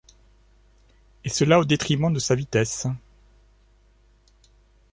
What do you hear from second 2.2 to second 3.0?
vitesse.